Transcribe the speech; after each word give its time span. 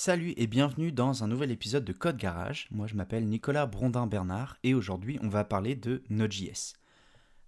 Salut 0.00 0.32
et 0.36 0.46
bienvenue 0.46 0.92
dans 0.92 1.24
un 1.24 1.26
nouvel 1.26 1.50
épisode 1.50 1.84
de 1.84 1.92
Code 1.92 2.18
Garage. 2.18 2.68
Moi 2.70 2.86
je 2.86 2.94
m'appelle 2.94 3.26
Nicolas 3.26 3.66
Brondin-Bernard 3.66 4.56
et 4.62 4.72
aujourd'hui 4.72 5.18
on 5.22 5.28
va 5.28 5.42
parler 5.42 5.74
de 5.74 6.04
Node.js. 6.08 6.74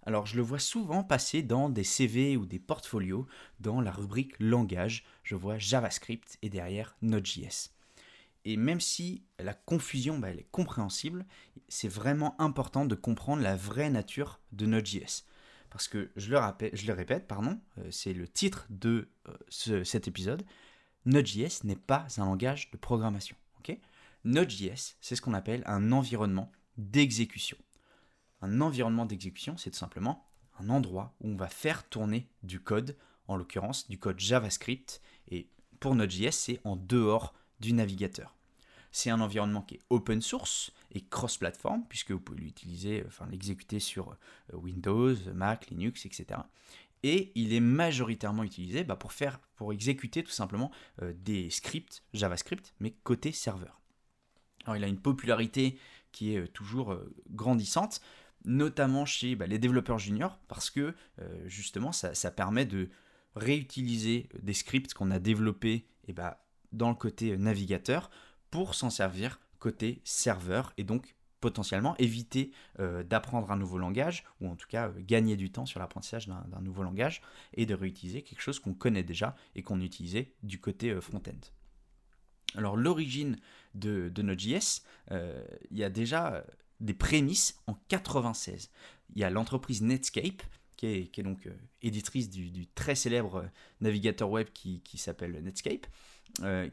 Alors 0.03 0.25
je 0.25 0.35
le 0.35 0.41
vois 0.41 0.59
souvent 0.59 1.01
passer 1.01 1.43
dans 1.43 1.69
des 1.69 1.85
CV 1.85 2.35
ou 2.35 2.45
des 2.45 2.59
portfolios 2.59 3.25
dans 3.61 3.79
la 3.79 3.91
rubrique 3.91 4.37
langage. 4.37 5.05
Je 5.23 5.35
vois 5.35 5.59
JavaScript 5.59 6.37
et 6.41 6.49
derrière 6.49 6.97
Node.js. 7.01 7.69
Et 8.43 8.57
même 8.57 8.81
si 8.81 9.23
la 9.39 9.53
confusion 9.53 10.19
bah, 10.19 10.31
elle 10.31 10.39
est 10.39 10.51
compréhensible, 10.51 11.25
c'est 11.69 11.87
vraiment 11.87 12.35
important 12.37 12.83
de 12.83 12.95
comprendre 12.95 13.43
la 13.43 13.55
vraie 13.55 13.89
nature 13.89 14.41
de 14.51 14.65
Node.js. 14.65 15.23
Parce 15.69 15.87
que 15.87 16.11
je 16.17 16.29
le, 16.29 16.37
rappelle, 16.37 16.71
je 16.73 16.85
le 16.85 16.91
répète, 16.91 17.29
pardon, 17.29 17.61
euh, 17.77 17.87
c'est 17.91 18.11
le 18.11 18.27
titre 18.27 18.67
de 18.69 19.07
euh, 19.69 19.85
cet 19.85 20.09
épisode, 20.09 20.43
Node.js 21.05 21.63
n'est 21.63 21.75
pas 21.75 22.07
un 22.17 22.25
langage 22.25 22.69
de 22.71 22.77
programmation. 22.77 23.35
Node.js, 24.23 24.97
c'est 25.01 25.15
ce 25.15 25.21
qu'on 25.21 25.33
appelle 25.33 25.63
un 25.65 25.91
environnement 25.91 26.51
d'exécution. 26.77 27.57
Un 28.41 28.61
environnement 28.61 29.05
d'exécution, 29.05 29.57
c'est 29.57 29.71
tout 29.71 29.77
simplement 29.77 30.27
un 30.59 30.69
endroit 30.69 31.15
où 31.21 31.29
on 31.29 31.35
va 31.35 31.47
faire 31.47 31.87
tourner 31.89 32.29
du 32.43 32.59
code, 32.59 32.95
en 33.27 33.35
l'occurrence 33.35 33.87
du 33.89 33.97
code 33.97 34.19
JavaScript, 34.19 35.01
et 35.29 35.49
pour 35.79 35.95
Node.js, 35.95 36.31
c'est 36.31 36.61
en 36.65 36.75
dehors 36.75 37.33
du 37.59 37.73
navigateur. 37.73 38.35
C'est 38.91 39.09
un 39.09 39.21
environnement 39.21 39.61
qui 39.61 39.75
est 39.75 39.81
open 39.89 40.21
source 40.21 40.71
et 40.91 41.01
cross-platform, 41.01 41.85
puisque 41.87 42.11
vous 42.11 42.19
pouvez 42.19 42.41
l'utiliser, 42.41 43.03
enfin 43.07 43.25
l'exécuter 43.31 43.79
sur 43.79 44.11
euh, 44.53 44.57
Windows, 44.57 45.15
Mac, 45.33 45.69
Linux, 45.71 46.05
etc 46.05 46.41
et 47.03 47.31
il 47.35 47.53
est 47.53 47.59
majoritairement 47.59 48.43
utilisé 48.43 48.83
bah, 48.83 48.97
pour 49.55 49.73
exécuter 49.73 50.23
tout 50.23 50.31
simplement 50.31 50.71
euh, 51.01 51.13
des 51.15 51.49
scripts 51.49 52.03
JavaScript, 52.13 52.73
mais 52.79 52.91
côté 53.03 53.31
serveur. 53.31 53.81
Alors 54.65 54.77
il 54.77 54.83
a 54.83 54.87
une 54.87 54.99
popularité 54.99 55.79
qui 56.11 56.33
est 56.33 56.39
euh, 56.39 56.47
toujours 56.47 56.93
euh, 56.93 57.13
grandissante, 57.29 58.01
notamment 58.45 59.05
chez 59.05 59.35
bah, 59.35 59.47
les 59.47 59.59
développeurs 59.59 59.99
juniors, 59.99 60.39
parce 60.47 60.71
que 60.71 60.95
justement 61.45 61.91
ça, 61.91 62.31
permet 62.31 62.65
de 62.65 62.89
réutiliser 63.35 64.29
des 64.41 64.53
scripts 64.53 64.95
qu'on 64.95 65.11
a 65.11 65.19
développés 65.19 65.85
bah, 66.11 66.43
dans 66.71 66.89
le 66.89 66.95
côté 66.95 67.37
navigateur 67.37 68.09
pour 68.49 68.73
s'en 68.73 68.89
servir 68.89 69.39
côté 69.59 70.01
serveur 70.03 70.73
et 70.77 70.83
donc 70.83 71.15
potentiellement 71.41 71.97
éviter 71.97 72.51
euh, 72.79 73.03
d'apprendre 73.03 73.51
un 73.51 73.57
nouveau 73.57 73.77
langage, 73.77 74.23
ou 74.39 74.47
en 74.47 74.55
tout 74.55 74.67
cas 74.67 74.87
euh, 74.87 74.93
gagner 74.99 75.35
du 75.35 75.51
temps 75.51 75.65
sur 75.65 75.79
l'apprentissage 75.79 76.27
d'un 76.27 76.61
nouveau 76.61 76.83
langage, 76.83 77.21
et 77.53 77.65
de 77.65 77.73
réutiliser 77.73 78.21
quelque 78.21 78.41
chose 78.41 78.59
qu'on 78.59 78.73
connaît 78.73 79.03
déjà 79.03 79.35
et 79.55 79.63
qu'on 79.63 79.81
utilisait 79.81 80.33
du 80.43 80.61
côté 80.61 80.91
euh, 80.91 81.01
front-end. 81.01 81.39
Alors 82.55 82.77
l'origine 82.77 83.37
de, 83.73 84.09
de 84.09 84.21
Node.js, 84.21 84.83
il 85.09 85.77
y 85.77 85.85
a 85.85 85.89
déjà 85.89 86.43
des 86.81 86.93
prémices 86.93 87.61
en 87.65 87.75
96. 87.87 88.69
Il 89.15 89.21
y 89.21 89.23
a 89.23 89.29
l'entreprise 89.29 89.81
Netscape, 89.81 90.43
qui 90.75 90.85
est, 90.85 91.21
donc 91.21 91.47
éditrice 91.81 92.29
du, 92.29 92.67
très 92.67 92.95
célèbre 92.95 93.45
navigateur 93.79 94.29
web 94.29 94.49
qui 94.51 94.81
s'appelle 94.97 95.41
Netscape, 95.41 95.87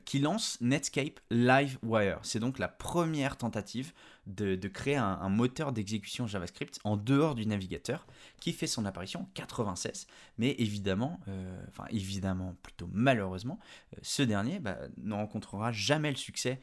qui 0.05 0.19
lance 0.19 0.61
Netscape 0.61 1.21
Livewire. 1.31 2.19
C'est 2.23 2.41
donc 2.41 2.59
la 2.59 2.69
première 2.69 3.37
tentative 3.37 3.93
de, 4.29 4.69
créer 4.69 4.97
un, 4.97 5.29
moteur 5.29 5.73
d'exécution 5.73 6.27
JavaScript 6.27 6.79
en 6.85 6.97
dehors 6.97 7.35
du 7.35 7.47
navigateur 7.47 8.07
qui 8.41 8.53
fait 8.53 8.67
son 8.67 8.85
apparition 8.85 9.23
en 9.23 9.29
96. 9.35 10.07
Mais 10.39 10.55
évidemment, 10.59 11.21
euh, 11.29 11.61
enfin 11.69 11.87
évidemment, 11.91 12.55
plutôt 12.63 12.89
malheureusement, 12.93 13.59
euh, 13.95 13.99
ce 14.03 14.23
dernier 14.23 14.61
bah, 14.61 14.79
ne 14.99 15.15
rencontrera 15.15 15.73
jamais 15.73 16.11
le 16.11 16.17
succès 16.17 16.61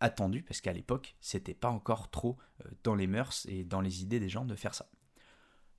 attendu 0.00 0.42
parce 0.42 0.60
qu'à 0.60 0.72
l'époque, 0.72 1.14
c'était 1.20 1.54
pas 1.54 1.68
encore 1.68 2.10
trop 2.10 2.36
dans 2.82 2.94
les 2.94 3.06
mœurs 3.06 3.46
et 3.48 3.64
dans 3.64 3.80
les 3.80 4.02
idées 4.02 4.20
des 4.20 4.28
gens 4.28 4.44
de 4.44 4.56
faire 4.56 4.74
ça. 4.74 4.88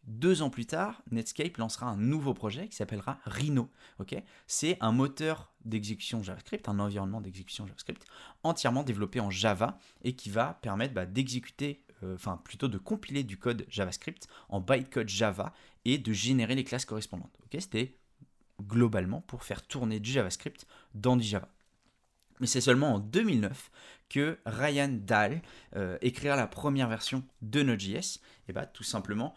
Deux 0.05 0.41
ans 0.41 0.49
plus 0.49 0.65
tard, 0.65 1.01
Netscape 1.11 1.57
lancera 1.57 1.85
un 1.85 1.95
nouveau 1.95 2.33
projet 2.33 2.67
qui 2.67 2.75
s'appellera 2.75 3.19
Rhino. 3.25 3.69
c'est 4.47 4.77
un 4.81 4.91
moteur 4.91 5.53
d'exécution 5.63 6.21
JavaScript, 6.21 6.67
un 6.67 6.79
environnement 6.79 7.21
d'exécution 7.21 7.65
JavaScript 7.65 8.05
entièrement 8.43 8.83
développé 8.83 9.21
en 9.21 9.29
Java 9.29 9.79
et 10.03 10.13
qui 10.13 10.29
va 10.29 10.59
permettre 10.61 10.93
bah, 10.93 11.05
d'exécuter, 11.05 11.85
euh, 12.03 12.15
enfin 12.15 12.41
plutôt 12.43 12.67
de 12.67 12.77
compiler 12.77 13.23
du 13.23 13.37
code 13.37 13.65
JavaScript 13.69 14.27
en 14.49 14.59
bytecode 14.59 15.07
Java 15.07 15.53
et 15.85 15.97
de 15.97 16.11
générer 16.11 16.55
les 16.55 16.65
classes 16.65 16.85
correspondantes. 16.85 17.37
C'était 17.57 17.95
globalement 18.61 19.21
pour 19.21 19.43
faire 19.43 19.65
tourner 19.65 20.01
du 20.01 20.11
JavaScript 20.11 20.67
dans 20.95 21.15
du 21.15 21.23
Java. 21.23 21.47
Mais 22.41 22.47
c'est 22.47 22.61
seulement 22.61 22.95
en 22.95 22.99
2009 22.99 23.71
que 24.09 24.37
Ryan 24.45 24.89
Dahl 24.91 25.41
euh, 25.77 25.97
écrira 26.01 26.35
la 26.35 26.47
première 26.47 26.89
version 26.89 27.23
de 27.41 27.63
Node.js, 27.63 28.19
et 28.49 28.53
bah 28.53 28.65
tout 28.65 28.83
simplement 28.83 29.33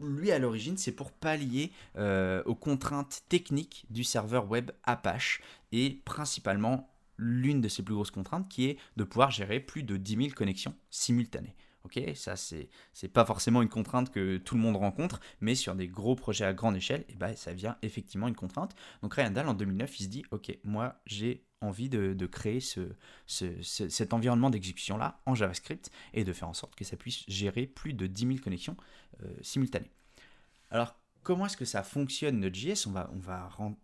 lui 0.00 0.30
à 0.30 0.38
l'origine, 0.38 0.76
c'est 0.76 0.92
pour 0.92 1.12
pallier 1.12 1.72
euh, 1.96 2.42
aux 2.44 2.54
contraintes 2.54 3.22
techniques 3.28 3.84
du 3.90 4.04
serveur 4.04 4.48
web 4.48 4.70
Apache 4.84 5.40
et 5.72 6.00
principalement 6.04 6.90
l'une 7.16 7.60
de 7.60 7.68
ses 7.68 7.82
plus 7.82 7.94
grosses 7.94 8.10
contraintes 8.10 8.48
qui 8.48 8.66
est 8.66 8.78
de 8.96 9.04
pouvoir 9.04 9.30
gérer 9.30 9.60
plus 9.60 9.82
de 9.82 9.96
10 9.96 10.16
000 10.16 10.28
connexions 10.34 10.74
simultanées. 10.90 11.54
Ok, 11.84 12.00
ça 12.14 12.36
c'est 12.36 13.08
pas 13.12 13.24
forcément 13.24 13.62
une 13.62 13.68
contrainte 13.68 14.10
que 14.10 14.36
tout 14.36 14.56
le 14.56 14.60
monde 14.60 14.76
rencontre, 14.76 15.20
mais 15.40 15.54
sur 15.54 15.74
des 15.74 15.88
gros 15.88 16.16
projets 16.16 16.44
à 16.44 16.52
grande 16.52 16.76
échelle, 16.76 17.04
eh 17.08 17.14
ben, 17.14 17.34
ça 17.34 17.54
vient 17.54 17.76
effectivement 17.82 18.28
une 18.28 18.34
contrainte. 18.34 18.74
Donc 19.02 19.14
Ryan 19.14 19.30
Dahl 19.30 19.48
en 19.48 19.54
2009, 19.54 20.00
il 20.00 20.02
se 20.02 20.08
dit 20.08 20.24
ok, 20.30 20.58
moi 20.64 21.00
j'ai 21.06 21.46
envie 21.60 21.88
de, 21.88 22.26
créer 22.26 22.60
ce, 22.60 22.92
cet 23.26 24.12
environnement 24.12 24.50
d'exécution-là 24.50 25.20
en 25.26 25.34
JavaScript 25.34 25.90
et 26.14 26.24
de 26.24 26.32
faire 26.32 26.48
en 26.48 26.54
sorte 26.54 26.74
que 26.74 26.84
ça 26.84 26.96
puisse 26.96 27.24
gérer 27.26 27.66
plus 27.66 27.94
de 27.94 28.06
10 28.06 28.26
000 28.26 28.38
connexions 28.42 28.76
euh, 29.22 29.34
simultanées. 29.42 29.90
Alors, 30.70 30.98
comment 31.22 31.46
est-ce 31.46 31.56
que 31.56 31.64
ça 31.64 31.82
fonctionne 31.82 32.40
Node.js 32.40 32.86
On 32.86 32.90
va, 32.90 33.10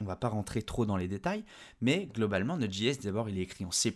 on, 0.00 0.04
va, 0.04 0.16
pas 0.16 0.28
rentrer 0.28 0.62
trop 0.62 0.86
dans 0.86 0.96
les 0.96 1.08
détails, 1.08 1.44
mais 1.80 2.06
globalement, 2.06 2.56
Node.js, 2.56 3.00
d'abord, 3.02 3.28
il 3.28 3.38
est 3.38 3.42
écrit 3.42 3.64
en 3.64 3.70
C++ 3.70 3.92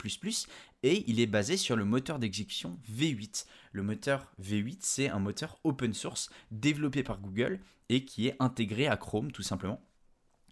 et 0.83 1.05
il 1.11 1.21
est 1.21 1.27
basé 1.27 1.57
sur 1.57 1.77
le 1.77 1.85
moteur 1.85 2.19
d'exécution 2.19 2.79
V8. 2.91 3.47
Le 3.73 3.83
moteur 3.83 4.33
V8, 4.43 4.79
c'est 4.81 5.09
un 5.09 5.19
moteur 5.19 5.59
open 5.65 5.93
source 5.93 6.31
développé 6.51 7.03
par 7.03 7.21
Google 7.21 7.61
et 7.89 8.05
qui 8.05 8.29
est 8.29 8.37
intégré 8.39 8.87
à 8.87 8.97
Chrome, 8.97 9.33
tout 9.33 9.43
simplement. 9.43 9.81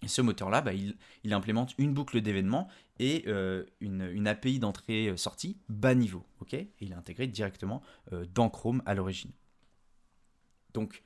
Et 0.03 0.07
ce 0.07 0.21
moteur-là, 0.21 0.61
bah, 0.61 0.73
il, 0.73 1.33
implémente 1.33 1.73
une 1.77 1.93
boucle 1.93 2.21
d'événements 2.21 2.67
et 2.99 3.23
euh, 3.27 3.65
une, 3.79 4.27
API 4.27 4.59
d'entrée-sortie 4.59 5.57
bas 5.69 5.95
niveau. 5.95 6.23
il 6.79 6.91
est 6.91 6.95
intégré 6.95 7.27
directement 7.27 7.81
euh, 8.13 8.25
dans 8.33 8.49
Chrome 8.49 8.83
à 8.85 8.93
l'origine. 8.93 9.31
Donc, 10.77 11.01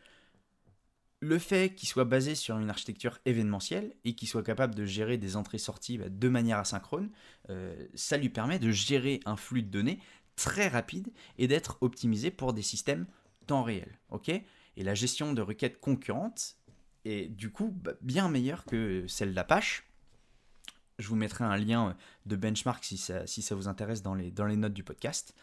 le 1.22 1.40
fait 1.40 1.74
qu'il 1.76 1.88
soit 1.88 2.04
basé 2.04 2.36
sur 2.36 2.58
une 2.58 2.70
architecture 2.70 3.20
événementielle 3.24 3.96
et 4.04 4.16
qu'il 4.16 4.28
soit 4.28 4.44
capable 4.44 4.76
de 4.76 4.84
gérer 4.84 5.18
des 5.18 5.38
entrées-sorties 5.38 5.98
bah, 5.98 6.10
de 6.10 6.28
manière 6.28 6.58
asynchrone, 6.58 7.10
euh, 7.50 7.88
ça 7.94 8.18
lui 8.18 8.28
permet 8.28 8.60
de 8.60 8.70
gérer 8.70 9.22
un 9.24 9.38
flux 9.38 9.64
de 9.64 9.70
données 9.70 10.00
très 10.36 10.68
rapide 10.68 11.08
et 11.38 11.48
d'être 11.48 11.78
optimisé 11.80 12.32
pour 12.32 12.52
des 12.52 12.64
systèmes 12.64 13.06
temps 13.48 13.64
réel. 13.64 13.98
et 14.28 14.84
la 14.84 14.94
gestion 14.94 15.32
de 15.32 15.42
requêtes 15.42 15.80
concurrentes 15.80 16.58
est 17.06 17.30
du 17.30 17.50
coup 17.50 17.72
bah, 17.74 17.94
bien 18.02 18.28
meilleure 18.28 18.66
que 18.66 19.06
celle 19.08 19.34
d'Apache. 19.34 19.86
Je 21.00 21.08
vous 21.08 21.16
mettrai 21.16 21.46
un 21.46 21.56
lien 21.56 21.96
de 22.26 22.36
benchmark 22.36 22.84
si 22.84 22.98
ça, 22.98 23.56
vous 23.56 23.70
intéresse 23.70 24.02
dans 24.02 24.16
les, 24.16 24.32
dans 24.32 24.48
les 24.48 24.58
notes 24.58 24.74
du 24.74 24.84
podcast. 24.84 25.34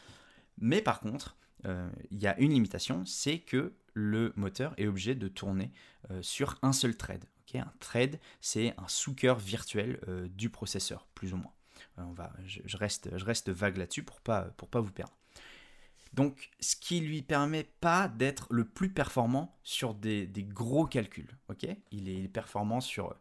Mais 0.58 0.82
par 0.82 1.00
contre, 1.00 1.38
euh, 1.64 1.88
il 2.10 2.20
y 2.20 2.26
a 2.26 2.38
une 2.38 2.52
limitation, 2.52 3.04
c'est 3.04 3.38
que 3.38 3.72
le 3.94 4.32
moteur 4.36 4.74
est 4.76 4.86
obligé 4.86 5.14
de 5.14 5.28
tourner 5.28 5.72
euh, 6.10 6.22
sur 6.22 6.58
un 6.62 6.72
seul 6.72 6.96
thread. 6.96 7.24
un 7.54 7.72
thread, 7.80 8.20
c'est 8.40 8.74
un 8.78 8.88
sous-cœur 8.88 9.38
virtuel 9.38 10.00
euh, 10.08 10.28
du 10.28 10.50
processeur, 10.50 11.06
plus 11.14 11.32
ou 11.32 11.36
moins. 11.36 11.52
va, 11.96 12.32
je, 12.44 12.76
reste, 12.76 13.48
vague 13.48 13.76
là-dessus 13.76 14.02
pour 14.02 14.20
pas, 14.20 14.42
pour 14.56 14.68
pas 14.68 14.80
vous 14.80 14.92
perdre. 14.92 15.16
Donc, 16.14 16.50
ce 16.60 16.74
qui 16.74 17.00
lui 17.00 17.22
permet 17.22 17.64
pas 17.64 18.08
d'être 18.08 18.46
le 18.50 18.64
plus 18.64 18.90
performant 18.90 19.58
sur 19.62 19.94
des, 19.94 20.28
gros 20.36 20.86
calculs. 20.86 21.36
il, 21.90 22.08
est, 22.08 22.28
performant 22.28 22.80
sur 22.80 23.14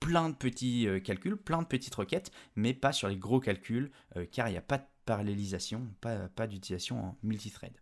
plein 0.00 0.28
de 0.28 0.34
petits 0.34 0.88
calculs, 1.04 1.36
plein 1.36 1.62
de 1.62 1.66
petites 1.66 1.94
requêtes, 1.94 2.32
mais 2.56 2.74
pas 2.74 2.92
sur 2.92 3.08
les 3.08 3.16
gros 3.16 3.38
calculs, 3.38 3.92
car 4.32 4.48
il 4.48 4.52
n'y 4.52 4.58
a 4.58 4.62
pas 4.62 4.78
de 4.78 4.84
parallélisation, 5.04 5.86
pas, 6.00 6.28
pas 6.28 6.48
d'utilisation 6.48 7.04
en 7.04 7.18
multithread. 7.22 7.72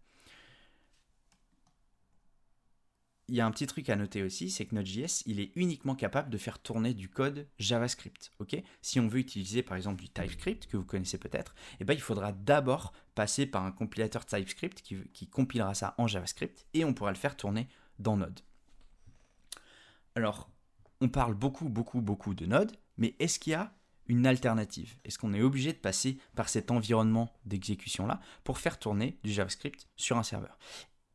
Il 3.29 3.35
y 3.35 3.43
a 3.43 3.47
un 3.47 3.51
petit 3.51 3.67
truc 3.67 3.91
à 3.91 3.97
noter 3.97 4.23
aussi, 4.23 4.51
c'est 4.51 4.65
que 4.65 4.75
Node.js, 4.75 5.23
il 5.27 5.39
est 5.39 5.53
uniquement 5.55 5.95
capable 5.95 6.31
de 6.31 6.39
faire 6.39 6.59
tourner 6.59 6.95
du 6.95 7.11
code 7.11 7.47
JavaScript. 7.59 8.33
si 8.81 9.01
on 9.01 9.07
veut 9.07 9.19
utiliser 9.19 9.63
par 9.63 9.77
exemple 9.77 10.01
du 10.01 10.09
TypeScript, 10.09 10.67
que 10.67 10.79
vous 10.79 10.85
connaissez 10.85 11.19
peut-être, 11.19 11.55
eh 11.79 11.85
ben, 11.85 11.93
il 11.93 12.01
faudra 12.01 12.33
d'abord 12.33 12.93
passer 13.15 13.45
par 13.45 13.65
un 13.65 13.73
compilateur 13.73 14.25
TypeScript 14.25 14.81
qui, 14.81 14.97
qui 15.13 15.29
compilera 15.29 15.75
ça 15.75 15.95
en 15.99 16.07
JavaScript 16.07 16.67
et 16.73 16.87
on 16.87 16.95
pourra 16.95 17.11
le 17.11 17.19
faire 17.19 17.37
tourner 17.37 17.69
dans 17.99 18.17
Node. 18.17 18.41
Alors, 20.15 20.51
on 21.03 21.11
parle 21.11 21.35
beaucoup, 21.35 21.69
beaucoup, 21.69 22.01
beaucoup 22.01 22.35
de 22.35 22.47
Node, 22.47 22.73
mais 22.97 23.15
est-ce 23.19 23.39
qu'il 23.39 23.53
y 23.53 23.57
a 23.57 23.75
une 24.07 24.27
alternative? 24.27 24.97
Est-ce 25.05 25.19
qu'on 25.19 25.35
est 25.35 25.43
obligé 25.43 25.75
de 25.75 25.79
passer 25.79 26.19
par 26.35 26.49
cet 26.49 26.71
environnement 26.71 27.31
d'exécution-là 27.45 28.21
pour 28.43 28.59
faire 28.59 28.79
tourner 28.79 29.19
du 29.23 29.31
JavaScript 29.31 29.87
sur 29.97 30.17
un 30.17 30.23
serveur? 30.23 30.59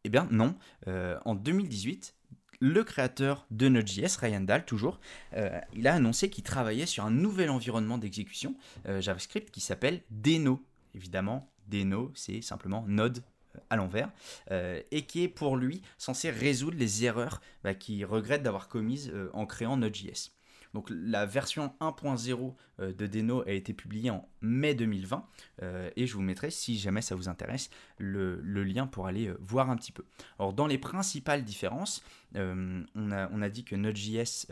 Eh 0.04 0.10
bien 0.10 0.28
non. 0.32 0.56
Euh, 0.88 1.18
en 1.26 1.36
2018, 1.36 2.16
le 2.60 2.84
créateur 2.84 3.46
de 3.52 3.68
Node.js, 3.68 4.18
Ryan 4.20 4.42
Dahl, 4.42 4.66
toujours, 4.66 5.00
euh, 5.36 5.60
il 5.74 5.88
a 5.88 5.94
annoncé 5.96 6.30
qu'il 6.30 6.44
travaillait 6.44 6.86
sur 6.86 7.06
un 7.06 7.12
nouvel 7.12 7.50
environnement 7.50 7.98
d'exécution 7.98 8.56
euh, 8.88 9.02
JavaScript 9.02 9.52
qui 9.52 9.62
s'appelle 9.62 10.02
Deno. 10.10 10.64
Évidemment, 10.94 11.50
Deno, 11.68 12.12
c'est 12.16 12.42
simplement 12.42 12.86
Node 12.88 13.24
à 13.70 13.76
l'envers, 13.76 14.10
et 14.50 15.04
qui 15.04 15.22
est 15.22 15.28
pour 15.28 15.58
lui 15.58 15.84
censé 16.00 16.32
résoudre 16.32 16.76
les 16.76 17.06
erreurs 17.06 17.40
bah, 17.64 17.76
qu'il 17.76 18.04
regrette 18.04 18.42
d'avoir 18.42 18.68
commises 18.68 19.14
en 19.34 19.46
créant 19.46 19.78
Node.js. 19.78 20.32
Donc 20.74 20.90
la 20.90 21.26
version 21.26 21.74
1.0 21.82 22.56
euh, 22.80 22.94
de 22.94 23.08
Deno 23.08 23.44
a 23.48 23.52
été 23.52 23.74
publiée 23.74 24.10
en 24.10 24.28
mai 24.42 24.74
2020 24.74 25.26
euh, 25.62 25.90
et 25.96 26.08
je 26.08 26.14
vous 26.14 26.22
mettrai, 26.22 26.50
si 26.50 26.78
jamais 26.78 27.02
ça 27.02 27.16
vous 27.16 27.30
intéresse, 27.30 27.70
le, 27.98 28.42
lien 28.64 28.88
pour 28.88 29.08
aller 29.08 29.28
euh, 29.28 29.38
voir 29.42 29.70
un 29.70 29.76
petit 29.76 29.92
peu. 29.92 30.04
Alors 30.40 30.54
dans 30.54 30.68
les 30.68 30.78
principales 30.78 31.44
différences, 31.44 32.04
on, 32.36 33.12
a, 33.12 33.50
dit 33.50 33.64
que 33.64 33.76
Node.js 33.76 34.48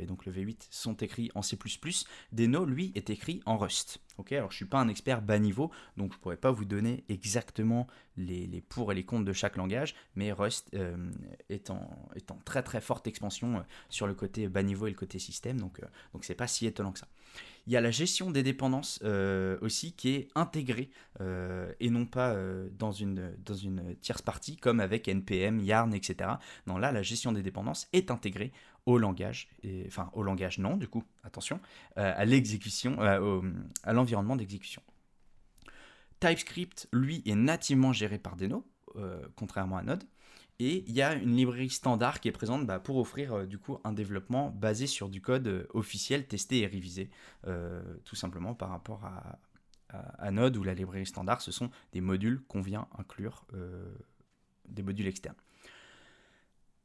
et 0.00 0.04
donc 0.04 0.26
le 0.26 0.32
V8 0.32 0.66
sont 0.68 0.92
écrits 0.96 1.30
en 1.34 1.40
C++. 1.40 1.56
Deno, 2.32 2.66
lui, 2.66 2.92
est 2.94 3.08
écrit 3.08 3.40
en 3.46 3.56
Rust. 3.56 4.02
Alors 4.30 4.50
je 4.50 4.56
suis 4.56 4.64
pas 4.64 4.78
un 4.78 4.88
expert 4.88 5.20
bas 5.20 5.38
niveau, 5.38 5.70
donc 5.96 6.12
je 6.12 6.18
pourrais 6.18 6.36
pas 6.36 6.50
vous 6.50 6.64
donner 6.64 7.04
exactement 7.08 7.86
les, 8.16 8.60
pour 8.68 8.92
et 8.92 8.94
les 8.94 9.04
contre 9.04 9.24
de 9.24 9.32
chaque 9.32 9.56
langage, 9.56 9.94
mais 10.14 10.32
Rust 10.32 10.74
est, 11.48 11.70
en, 11.70 12.08
est, 12.14 12.30
en, 12.30 12.38
très 12.44 12.62
très 12.62 12.80
forte 12.80 13.06
expansion 13.06 13.64
sur 13.88 14.06
le 14.06 14.14
côté 14.14 14.48
bas 14.48 14.62
niveau 14.62 14.86
et 14.86 14.90
le 14.90 14.96
côté 14.96 15.18
système, 15.18 15.60
donc 15.60 15.80
donc 16.12 16.24
c'est 16.24 16.34
pas 16.34 16.46
si 16.46 16.66
étonnant 16.66 16.92
que 16.92 16.98
ça. 16.98 17.08
Il 17.66 17.72
y 17.72 17.76
a 17.76 17.80
la 17.80 17.90
gestion 17.90 18.30
des 18.30 18.42
dépendances 18.42 18.98
euh, 19.04 19.56
aussi 19.60 19.92
qui 19.92 20.10
est 20.10 20.28
intégrée 20.34 20.90
euh, 21.20 21.72
et 21.78 21.90
non 21.90 22.06
pas 22.06 22.30
euh, 22.30 22.68
dans, 22.76 22.90
une, 22.90 23.34
dans 23.44 23.54
une 23.54 23.94
tierce 24.00 24.22
partie 24.22 24.56
comme 24.56 24.80
avec 24.80 25.06
NPM, 25.06 25.60
Yarn, 25.60 25.94
etc. 25.94 26.30
Non, 26.66 26.76
là, 26.78 26.90
la 26.90 27.02
gestion 27.02 27.30
des 27.30 27.42
dépendances 27.42 27.88
est 27.92 28.10
intégrée 28.10 28.52
au 28.84 28.98
langage, 28.98 29.48
et, 29.62 29.84
enfin 29.86 30.10
au 30.12 30.24
langage 30.24 30.58
non, 30.58 30.76
du 30.76 30.88
coup, 30.88 31.04
attention, 31.22 31.60
à 31.94 32.24
l'exécution, 32.24 33.00
à 33.00 33.92
l'environnement 33.92 34.34
d'exécution. 34.34 34.82
TypeScript, 36.26 36.88
lui, 36.92 37.22
est 37.26 37.34
nativement 37.34 37.92
géré 37.92 38.18
par 38.18 38.36
Deno, 38.36 38.64
contrairement 39.36 39.76
à 39.76 39.82
Node. 39.82 40.04
Et 40.64 40.84
il 40.86 40.94
y 40.94 41.02
a 41.02 41.14
une 41.14 41.34
librairie 41.34 41.70
standard 41.70 42.20
qui 42.20 42.28
est 42.28 42.32
présente 42.32 42.66
bah, 42.66 42.78
pour 42.78 42.96
offrir 42.98 43.32
euh, 43.32 43.46
du 43.46 43.58
coup 43.58 43.78
un 43.82 43.92
développement 43.92 44.50
basé 44.50 44.86
sur 44.86 45.08
du 45.08 45.20
code 45.20 45.48
euh, 45.48 45.66
officiel, 45.74 46.26
testé 46.26 46.60
et 46.60 46.66
révisé, 46.68 47.10
euh, 47.48 47.82
tout 48.04 48.14
simplement 48.14 48.54
par 48.54 48.68
rapport 48.68 49.04
à, 49.04 49.38
Node 50.30 50.56
ou 50.56 50.62
la 50.62 50.72
librairie 50.72 51.04
standard, 51.04 51.42
ce 51.42 51.52
sont 51.52 51.68
des 51.92 52.00
modules 52.00 52.40
qu'on 52.48 52.62
vient 52.62 52.88
inclure, 52.96 53.44
des 54.66 54.82
modules 54.82 55.06
externes. 55.06 55.36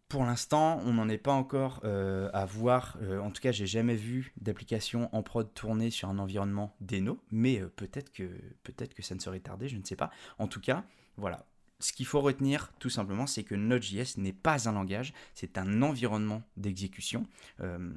Pour 0.10 0.24
l'instant, 0.24 0.80
on 0.86 0.94
n'en 0.94 1.10
est 1.10 1.18
pas 1.18 1.34
encore 1.34 1.82
à 1.84 2.46
voir. 2.46 2.98
en 3.22 3.30
tout 3.30 3.42
cas, 3.42 3.52
j'ai 3.52 3.68
jamais 3.68 3.96
vu 3.96 4.34
d'application 4.40 5.10
en 5.14 5.22
prod 5.22 5.54
tourner 5.54 5.90
sur 5.90 6.08
un 6.08 6.18
environnement 6.18 6.74
Deno, 6.80 7.20
mais 7.30 7.62
peut-être 7.76 8.14
que 8.14 8.24
peut-être 8.64 8.94
que 8.94 9.04
ça 9.04 9.16
ne 9.16 9.20
serait 9.20 9.42
tardé, 9.42 9.68
je 9.68 9.76
ne 9.76 9.84
sais 9.84 9.98
pas. 9.98 10.10
En 10.40 10.48
tout 10.48 10.62
cas, 10.62 10.86
voilà 11.18 11.46
ce 11.80 11.94
qu'il 11.94 12.06
faut 12.06 12.22
retenir 12.22 12.72
tout 12.80 12.90
simplement, 12.90 13.28
c'est 13.28 13.44
que 13.44 13.56
Node.js 13.56 14.18
n'est 14.18 14.34
pas 14.34 14.68
un 14.68 14.74
langage, 14.74 15.14
c'est 15.34 15.58
un 15.58 15.82
environnement 15.82 16.44
d'exécution. 16.56 17.28
Euh, 17.62 17.94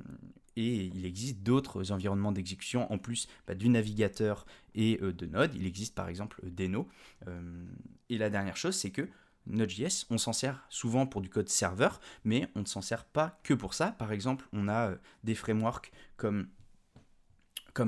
et 0.57 0.85
il 0.85 1.07
existe 1.07 1.39
d'autres 1.39 1.93
environnements 1.93 2.33
d'exécution 2.33 2.93
en 2.93 2.99
plus 2.99 3.29
bah, 3.47 3.55
du 3.55 3.69
navigateur 3.69 4.47
et 4.75 4.99
euh, 5.01 5.13
de 5.13 5.27
Node. 5.27 5.55
Il 5.55 5.67
existe 5.67 5.95
par 5.95 6.09
exemple 6.09 6.41
Deno. 6.45 6.89
Euh, 7.29 7.65
et 8.09 8.19
la 8.19 8.29
dernière 8.31 8.57
chose, 8.57 8.77
c'est 8.77 8.91
que 8.91 9.09
Node.js, 9.51 10.07
on 10.11 10.19
s'en 10.19 10.33
sert 10.33 10.65
souvent 10.69 11.07
pour 11.07 11.21
du 11.21 11.29
code 11.29 11.49
serveur, 11.49 12.01
mais 12.25 12.49
on 12.55 12.61
ne 12.61 12.67
s'en 12.67 12.83
sert 12.83 13.05
pas 13.05 13.39
que 13.43 13.55
pour 13.55 13.75
ça. 13.75 13.93
Par 13.93 14.13
exemple, 14.13 14.49
on 14.53 14.69
a 14.69 14.95
des 15.25 15.35
frameworks 15.35 15.93
comme 16.17 16.49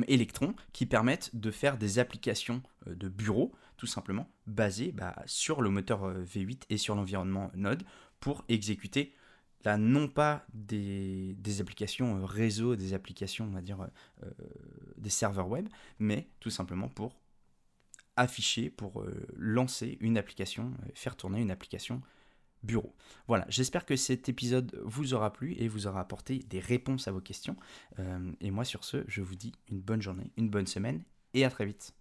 Electron 0.08 0.54
qui 0.72 0.86
permettent 0.86 1.34
de 1.34 1.50
faire 1.50 1.76
des 1.76 1.98
applications 1.98 2.62
de 2.86 3.08
bureau 3.08 3.52
tout 3.82 3.88
simplement 3.88 4.28
basé 4.46 4.92
bah, 4.92 5.16
sur 5.26 5.60
le 5.60 5.68
moteur 5.68 6.04
euh, 6.04 6.22
V8 6.22 6.66
et 6.70 6.76
sur 6.76 6.94
l'environnement 6.94 7.50
Node 7.56 7.82
pour 8.20 8.44
exécuter 8.48 9.12
là 9.64 9.76
non 9.76 10.06
pas 10.06 10.46
des, 10.54 11.34
applications 11.60 12.18
euh, 12.18 12.24
réseau, 12.24 12.76
des 12.76 12.94
applications, 12.94 13.44
on 13.44 13.50
va 13.50 13.60
dire, 13.60 13.84
euh, 14.22 14.30
des 14.98 15.10
serveurs 15.10 15.48
web, 15.48 15.68
mais 15.98 16.28
tout 16.38 16.48
simplement 16.50 16.88
pour 16.88 17.20
afficher, 18.16 18.70
pour 18.70 19.04
lancer 19.36 19.96
une 20.00 20.18
application, 20.18 20.72
faire 20.94 21.16
tourner 21.16 21.40
une 21.40 21.50
application 21.50 22.02
bureau. 22.62 22.94
Voilà, 23.26 23.46
j'espère 23.48 23.84
que 23.84 23.96
cet 23.96 24.28
épisode 24.28 24.78
vous 24.84 25.14
aura 25.14 25.32
plu 25.32 25.54
et 25.58 25.68
vous 25.68 25.86
aura 25.86 26.00
apporté 26.00 26.38
des 26.38 26.60
réponses 26.60 27.08
à 27.08 27.12
vos 27.12 27.20
questions. 27.20 27.56
et 28.40 28.50
moi 28.50 28.64
sur 28.64 28.84
ce, 28.84 29.04
je 29.08 29.22
vous 29.22 29.34
dis 29.34 29.52
une 29.68 29.80
bonne 29.80 30.02
journée, 30.02 30.30
une 30.36 30.50
bonne 30.50 30.66
semaine 30.66 31.02
et 31.34 31.44
à 31.44 31.50
très 31.50 31.66
vite. 31.66 31.94